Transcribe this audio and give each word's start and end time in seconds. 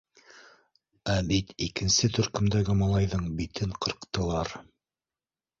Ә 1.15 1.17
бит 1.31 1.53
икенсе 1.67 2.09
төркөмдәге 2.15 2.77
малайҙың 2.81 3.29
битен 3.43 3.79
ҡырҡтылар. 3.87 4.57